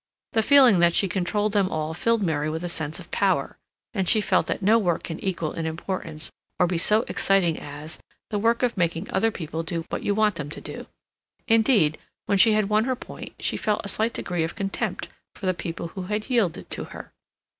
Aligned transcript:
The 0.33 0.41
feeling 0.41 0.79
that 0.79 0.95
she 0.95 1.07
controlled 1.07 1.51
them 1.53 1.69
all 1.69 1.93
filled 1.93 2.23
Mary 2.23 2.49
with 2.49 2.63
a 2.63 2.69
sense 2.69 2.99
of 2.99 3.11
power; 3.11 3.55
and 3.93 4.09
she 4.09 4.19
felt 4.19 4.47
that 4.47 4.63
no 4.63 4.79
work 4.79 5.03
can 5.03 5.19
equal 5.23 5.53
in 5.53 5.67
importance, 5.67 6.31
or 6.59 6.65
be 6.65 6.79
so 6.79 7.05
exciting 7.07 7.59
as, 7.59 7.99
the 8.31 8.39
work 8.39 8.63
of 8.63 8.75
making 8.75 9.11
other 9.11 9.29
people 9.29 9.61
do 9.61 9.85
what 9.89 10.01
you 10.01 10.15
want 10.15 10.37
them 10.37 10.49
to 10.49 10.59
do. 10.59 10.87
Indeed, 11.47 11.99
when 12.25 12.39
she 12.39 12.53
had 12.53 12.67
won 12.67 12.85
her 12.85 12.95
point 12.95 13.35
she 13.39 13.57
felt 13.57 13.81
a 13.85 13.89
slight 13.89 14.13
degree 14.13 14.43
of 14.43 14.55
contempt 14.55 15.07
for 15.35 15.45
the 15.45 15.53
people 15.53 15.89
who 15.89 16.01
had 16.05 16.31
yielded 16.31 16.71
to 16.71 16.85
her. 16.85 17.13